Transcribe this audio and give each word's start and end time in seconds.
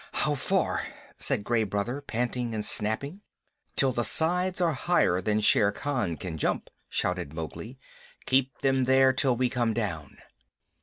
"How 0.13 0.33
far?" 0.33 0.87
said 1.19 1.43
Gray 1.43 1.63
Brother, 1.63 2.01
panting 2.01 2.55
and 2.55 2.65
snapping. 2.65 3.21
"Till 3.75 3.91
the 3.91 4.03
sides 4.03 4.59
are 4.59 4.73
higher 4.73 5.21
than 5.21 5.41
Shere 5.41 5.71
Khan 5.71 6.17
can 6.17 6.39
jump," 6.39 6.71
shouted 6.89 7.33
Mowgli. 7.35 7.77
"Keep 8.25 8.61
them 8.61 8.85
there 8.85 9.13
till 9.13 9.35
we 9.35 9.47
come 9.47 9.75
down." 9.75 10.17